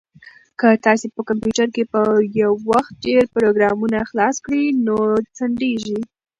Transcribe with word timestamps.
که 0.59 0.69
تاسي 0.85 1.07
په 1.15 1.21
کمپیوټر 1.29 1.67
کې 1.75 1.83
په 1.93 2.01
یو 2.41 2.53
وخت 2.69 2.93
ډېر 3.05 3.23
پروګرامونه 3.35 3.97
خلاص 4.09 4.35
کړئ 4.45 4.63
نو 4.85 4.97
ځنډیږي. 5.37 5.99